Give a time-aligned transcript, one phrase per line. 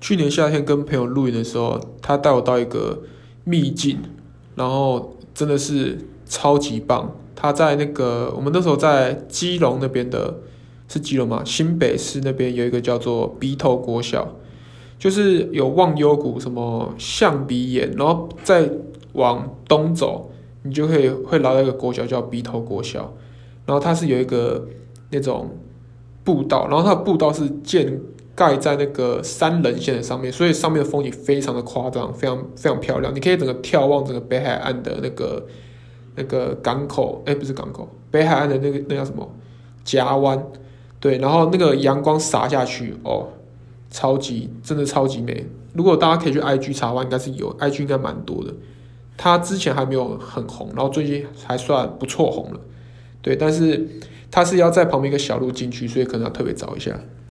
[0.00, 3.02] 去年夏天跟朋友露营的时候，他带我到一个
[3.44, 3.98] 秘境，
[4.54, 7.14] 然后真的是超级棒。
[7.34, 10.38] 他在那个我们那时候在基隆那边的，
[10.88, 11.42] 是基隆吗？
[11.44, 14.36] 新北市那边有一个叫做鼻头国小，
[14.98, 18.68] 就是有忘忧谷、什么象鼻岩，然后再
[19.12, 23.14] 往东走，你就可以会来到一个国小叫鼻头国小，
[23.66, 24.66] 然后它是有一个
[25.10, 25.50] 那种
[26.28, 27.98] 步道，然后它的步道是建
[28.34, 35.46] 盖在那个三棱线的上面，所以上面的风景非常的夸张，非常非常漂亮，你可以整个眺望整个北海岸的那个。
[36.20, 39.24] 那个港口，哎、不是港口，北海岸的那个那叫什么
[39.84, 40.44] 夹湾，
[40.98, 43.28] 对，然后那个阳光洒下去，哦，
[43.88, 45.46] 超级，真的超级美。
[45.74, 48.52] 如果大家可以去 IG 查的话，应该是有，IG 应该蛮多的。
[49.16, 52.58] 它之前还没有很红，然后最近还算不错红了，
[53.28, 53.86] 对，但是
[54.30, 56.98] 它是要在旁边一个小路进去，所以可能要特别找一下。